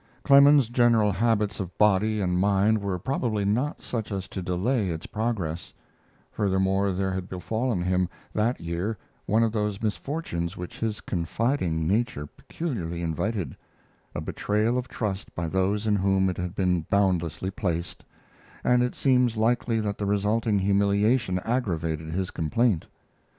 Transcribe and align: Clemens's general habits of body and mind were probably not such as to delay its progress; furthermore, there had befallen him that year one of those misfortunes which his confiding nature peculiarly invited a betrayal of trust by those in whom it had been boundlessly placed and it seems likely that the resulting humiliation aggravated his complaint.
Clemens's 0.23 0.67
general 0.69 1.11
habits 1.11 1.59
of 1.59 1.77
body 1.77 2.21
and 2.21 2.39
mind 2.39 2.79
were 2.81 2.97
probably 2.97 3.45
not 3.45 3.83
such 3.83 4.11
as 4.11 4.27
to 4.29 4.41
delay 4.41 4.89
its 4.89 5.05
progress; 5.05 5.73
furthermore, 6.31 6.91
there 6.91 7.11
had 7.13 7.29
befallen 7.29 7.83
him 7.83 8.09
that 8.33 8.59
year 8.59 8.97
one 9.27 9.43
of 9.43 9.51
those 9.51 9.79
misfortunes 9.83 10.57
which 10.57 10.79
his 10.79 11.01
confiding 11.01 11.87
nature 11.87 12.25
peculiarly 12.25 13.03
invited 13.03 13.55
a 14.15 14.21
betrayal 14.21 14.75
of 14.75 14.87
trust 14.87 15.35
by 15.35 15.47
those 15.47 15.85
in 15.85 15.95
whom 15.97 16.31
it 16.31 16.37
had 16.39 16.55
been 16.55 16.81
boundlessly 16.89 17.51
placed 17.51 18.03
and 18.63 18.81
it 18.81 18.95
seems 18.95 19.37
likely 19.37 19.79
that 19.79 19.99
the 19.99 20.05
resulting 20.07 20.57
humiliation 20.57 21.37
aggravated 21.45 22.11
his 22.11 22.31
complaint. 22.31 22.87